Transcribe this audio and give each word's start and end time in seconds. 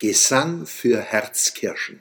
Gesang 0.00 0.64
für 0.64 1.00
Herzkirschen. 1.00 2.00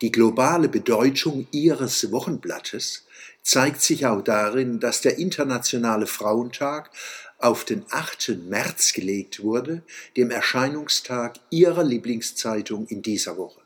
Die 0.00 0.10
globale 0.10 0.70
Bedeutung 0.70 1.46
ihres 1.50 2.10
Wochenblattes 2.10 3.06
zeigt 3.42 3.82
sich 3.82 4.06
auch 4.06 4.22
darin, 4.22 4.80
dass 4.80 5.02
der 5.02 5.18
Internationale 5.18 6.06
Frauentag 6.06 6.90
auf 7.36 7.66
den 7.66 7.84
8. 7.90 8.38
März 8.48 8.94
gelegt 8.94 9.42
wurde, 9.42 9.82
dem 10.16 10.30
Erscheinungstag 10.30 11.34
ihrer 11.50 11.84
Lieblingszeitung 11.84 12.86
in 12.86 13.02
dieser 13.02 13.36
Woche. 13.36 13.60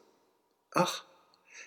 Ach, 0.72 1.04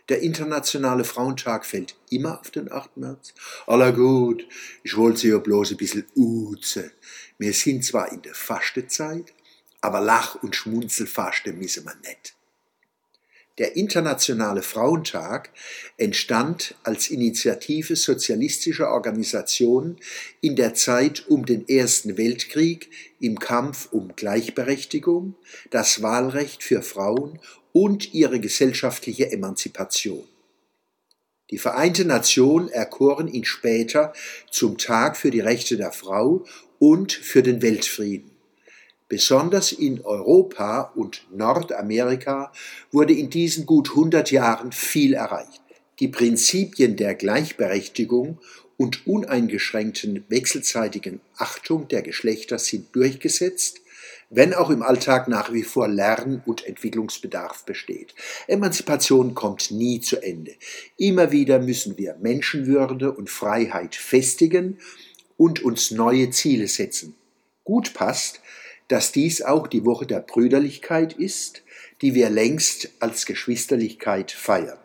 der 0.10 0.22
Internationale 0.22 1.06
Frauentag 1.06 1.66
fällt 1.66 1.96
immer 2.10 2.42
auf 2.42 2.52
den 2.52 2.70
8. 2.70 2.98
März. 2.98 3.34
Aller 3.66 3.94
gut, 3.94 4.46
ich 4.84 4.98
wollte 4.98 5.20
sie 5.20 5.30
ja 5.30 5.38
bloß 5.38 5.72
ein 5.72 5.78
bisschen 5.78 6.06
uze. 6.18 6.92
Wir 7.38 7.54
sind 7.54 7.86
zwar 7.86 8.12
in 8.12 8.22
der 8.24 8.34
Fastezeit, 8.34 9.34
aber 9.82 10.02
Lach- 10.02 10.36
und 10.42 10.56
Schmunzelfaste 10.56 11.54
müssen 11.54 11.86
wir 11.86 11.96
nicht. 12.08 12.38
Der 13.58 13.76
Internationale 13.76 14.62
Frauentag 14.62 15.50
entstand 15.98 16.76
als 16.84 17.10
Initiative 17.10 17.96
sozialistischer 17.96 18.92
Organisationen 18.92 19.98
in 20.42 20.56
der 20.56 20.76
Zeit 20.76 21.28
um 21.28 21.46
den 21.48 21.68
Ersten 21.68 22.18
Weltkrieg 22.18 22.92
im 23.20 23.40
Kampf 23.40 23.88
um 23.92 24.16
Gleichberechtigung, 24.16 25.34
das 25.72 26.04
Wahlrecht 26.04 26.62
für 26.62 26.84
Frauen 26.84 27.40
und 27.74 28.14
ihre 28.14 28.40
gesellschaftliche 28.40 29.32
Emanzipation. 29.32 30.28
Die 31.50 31.58
Vereinten 31.58 32.08
Nationen 32.08 32.70
erkoren 32.70 33.28
ihn 33.28 33.46
später 33.46 34.14
zum 34.52 34.78
Tag 34.78 35.18
für 35.18 35.32
die 35.32 35.40
Rechte 35.40 35.78
der 35.78 35.94
Frau 35.94 36.46
und 36.78 37.12
für 37.12 37.42
den 37.42 37.64
Weltfrieden. 37.64 38.37
Besonders 39.10 39.72
in 39.72 40.02
Europa 40.02 40.92
und 40.96 41.26
Nordamerika 41.32 42.52
wurde 42.92 43.14
in 43.14 43.30
diesen 43.30 43.66
gut 43.66 43.92
100 43.92 44.32
Jahren 44.32 44.74
viel 44.74 45.14
erreicht. 45.14 45.62
Die 46.00 46.10
Prinzipien 46.10 46.98
der 46.98 47.16
Gleichberechtigung 47.16 48.40
und 48.76 49.08
uneingeschränkten 49.08 50.26
wechselseitigen 50.28 51.22
Achtung 51.38 51.88
der 51.88 52.02
Geschlechter 52.02 52.60
sind 52.60 52.94
durchgesetzt, 52.96 53.82
wenn 54.30 54.54
auch 54.54 54.70
im 54.70 54.84
Alltag 54.84 55.30
nach 55.30 55.54
wie 55.54 55.64
vor 55.64 55.88
Lern- 55.88 56.44
und 56.46 56.66
Entwicklungsbedarf 56.66 57.64
besteht. 57.64 58.14
Emanzipation 58.48 59.34
kommt 59.34 59.72
nie 59.72 60.02
zu 60.02 60.22
Ende. 60.22 60.54
Immer 60.98 61.32
wieder 61.32 61.60
müssen 61.60 61.98
wir 61.98 62.18
Menschenwürde 62.22 63.12
und 63.14 63.30
Freiheit 63.30 63.96
festigen 63.96 64.80
und 65.38 65.64
uns 65.64 65.92
neue 65.92 66.30
Ziele 66.30 66.68
setzen. 66.68 67.16
Gut 67.64 67.94
passt, 67.94 68.42
dass 68.88 69.12
dies 69.12 69.42
auch 69.42 69.68
die 69.68 69.86
Woche 69.86 70.06
der 70.06 70.20
Brüderlichkeit 70.20 71.14
ist, 71.14 71.64
die 72.02 72.14
wir 72.14 72.30
längst 72.30 72.90
als 73.00 73.26
Geschwisterlichkeit 73.26 74.32
feiern. 74.32 74.80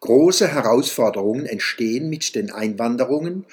Große 0.00 0.48
Herausforderungen 0.48 1.46
entstehen 1.46 2.08
mit 2.08 2.34
den 2.34 2.50
Einwanderungen, 2.50 3.44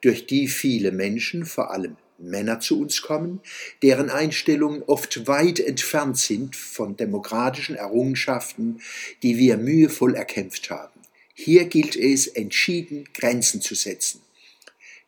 durch 0.00 0.26
die 0.26 0.46
viele 0.46 0.92
Menschen, 0.92 1.44
vor 1.44 1.72
allem 1.72 1.96
Männer 2.18 2.60
zu 2.60 2.80
uns 2.80 3.02
kommen, 3.02 3.40
deren 3.82 4.10
Einstellungen 4.10 4.82
oft 4.82 5.26
weit 5.26 5.60
entfernt 5.60 6.18
sind 6.18 6.56
von 6.56 6.96
demokratischen 6.96 7.76
Errungenschaften, 7.76 8.80
die 9.22 9.38
wir 9.38 9.56
mühevoll 9.56 10.14
erkämpft 10.14 10.70
haben. 10.70 11.00
Hier 11.34 11.66
gilt 11.66 11.96
es, 11.96 12.26
entschieden 12.26 13.08
Grenzen 13.14 13.60
zu 13.60 13.74
setzen. 13.74 14.20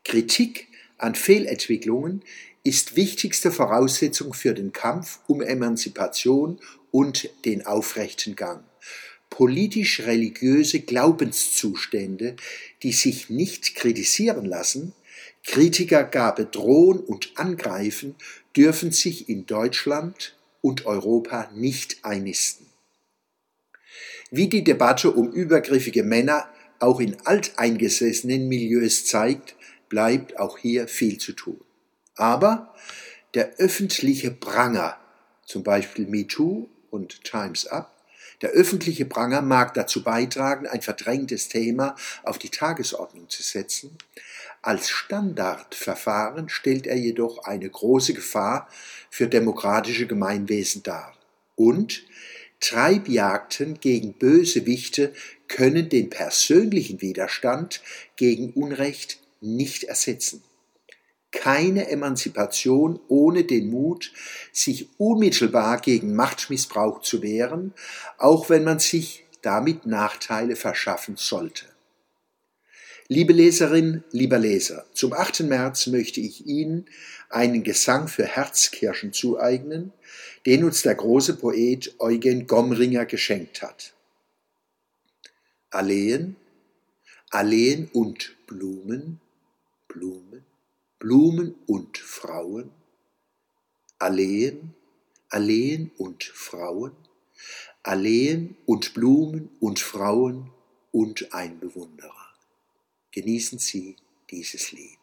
Kritik 0.05 0.69
an 0.99 1.15
Fehlentwicklungen 1.15 2.23
ist 2.63 2.97
wichtigste 2.97 3.51
Voraussetzung 3.51 4.35
für 4.35 4.55
den 4.55 4.73
Kampf 4.73 5.21
um 5.27 5.41
Emanzipation 5.41 6.59
und 6.91 7.31
den 7.45 7.65
aufrechten 7.67 8.37
Gang. 8.37 8.65
Politisch-religiöse 9.31 10.81
Glaubenszustände, 10.81 12.37
die 12.83 12.93
sich 12.93 13.31
nicht 13.31 13.75
kritisieren 13.77 14.45
lassen, 14.45 14.93
Kritiker 15.45 16.05
gar 16.05 16.35
bedrohen 16.35 16.99
und 16.99 17.33
angreifen, 17.37 18.15
dürfen 18.57 18.91
sich 18.91 19.29
in 19.29 19.47
Deutschland 19.47 20.37
und 20.61 20.85
Europa 20.85 21.51
nicht 21.55 22.05
einnisten. 22.05 22.67
Wie 24.31 24.49
die 24.49 24.65
Debatte 24.65 25.13
um 25.13 25.33
übergriffige 25.33 26.03
Männer 26.03 26.49
auch 26.79 27.01
in 27.01 27.17
alteingesessenen 27.25 28.49
Milieus 28.49 29.07
zeigt, 29.07 29.57
bleibt 29.89 30.39
auch 30.39 30.59
hier 30.59 30.89
viel 30.89 31.19
zu 31.19 31.33
tun. 31.33 31.61
Aber 32.21 32.75
der 33.33 33.55
öffentliche 33.57 34.31
Pranger, 34.31 34.99
zum 35.47 35.63
Beispiel 35.63 36.07
MeToo 36.07 36.69
und 36.91 37.25
Times 37.25 37.67
Up, 37.67 37.97
der 38.43 38.51
öffentliche 38.51 39.07
Pranger 39.07 39.41
mag 39.41 39.73
dazu 39.73 40.05
beitragen, 40.05 40.67
ein 40.67 40.83
verdrängtes 40.83 41.49
Thema 41.49 41.97
auf 42.23 42.37
die 42.37 42.51
Tagesordnung 42.51 43.31
zu 43.31 43.43
setzen. 43.43 43.97
Als 44.61 44.91
Standardverfahren 44.91 46.51
stellt 46.51 46.87
er 46.87 46.97
jedoch 46.99 47.45
eine 47.45 47.71
große 47.71 48.13
Gefahr 48.13 48.69
für 49.09 49.27
demokratische 49.27 50.07
Gemeinwesen 50.07 50.83
dar. 50.83 51.17
Und 51.57 52.05
Treibjagden 52.61 53.81
gegen 53.81 54.13
Bösewichte 54.13 55.15
können 55.49 55.89
den 55.89 56.11
persönlichen 56.11 57.01
Widerstand 57.01 57.81
gegen 58.17 58.53
Unrecht 58.53 59.21
nicht 59.41 59.85
ersetzen. 59.85 60.43
Keine 61.41 61.89
Emanzipation 61.89 63.01
ohne 63.09 63.45
den 63.45 63.71
Mut, 63.71 64.13
sich 64.53 64.91
unmittelbar 64.99 65.81
gegen 65.81 66.15
Machtmissbrauch 66.15 67.01
zu 67.01 67.23
wehren, 67.23 67.73
auch 68.19 68.51
wenn 68.51 68.63
man 68.63 68.79
sich 68.79 69.25
damit 69.41 69.87
Nachteile 69.87 70.55
verschaffen 70.55 71.17
sollte. 71.17 71.65
Liebe 73.09 73.33
Leserin, 73.33 74.05
lieber 74.13 74.39
Leser, 74.39 74.85
zum 74.93 75.15
8. 75.15 75.41
März 75.41 75.87
möchte 75.87 76.21
ich 76.21 76.47
Ihnen 76.47 76.85
einen 77.31 77.65
Gesang 77.65 78.07
für 78.07 78.27
Herzkirschen 78.27 79.15
zueignen, 79.15 79.95
den 80.45 80.63
uns 80.63 80.83
der 80.83 80.95
große 80.95 81.37
Poet 81.37 81.95
Eugen 82.01 82.49
Gomringer 82.49 83.07
geschenkt 83.07 83.63
hat. 83.63 83.95
Alleen, 85.71 86.37
Alleen 87.31 87.89
und 87.95 88.37
Blumen, 88.47 89.23
Blumen, 89.89 90.45
Blumen 91.01 91.55
und 91.67 91.97
Frauen, 91.97 92.71
Alleen, 93.99 94.75
Alleen 95.31 95.91
und 95.97 96.25
Frauen, 96.25 96.95
Alleen 97.83 98.55
und 98.67 98.93
Blumen 98.93 99.49
und 99.61 99.81
Frauen 99.81 100.51
und 100.93 101.33
ein 101.33 101.59
Bewunderer. 101.59 102.35
Genießen 103.13 103.59
Sie 103.59 103.97
dieses 104.31 104.73
Lied. 104.73 105.00